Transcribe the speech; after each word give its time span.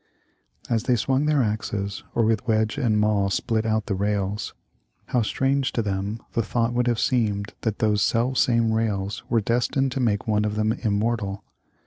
As 0.67 0.85
they 0.85 0.95
swung 0.95 1.27
their 1.27 1.43
axes, 1.43 2.03
or 2.15 2.25
with 2.25 2.47
wedge 2.47 2.79
and 2.79 2.99
maul 2.99 3.29
split 3.29 3.67
out 3.67 3.85
the 3.85 3.93
rails, 3.93 4.55
how 5.09 5.21
strange 5.21 5.73
to 5.73 5.83
them 5.83 6.19
the 6.33 6.41
thought 6.41 6.73
would 6.73 6.87
have 6.87 6.99
seemed 6.99 7.53
that 7.61 7.77
those 7.77 8.01
self 8.01 8.39
same 8.39 8.71
rails 8.73 9.21
were 9.29 9.41
destined 9.41 9.91
to 9.91 9.99
make 9.99 10.27
one 10.27 10.43
of 10.43 10.55
them 10.55 10.73
immortal. 10.73 11.43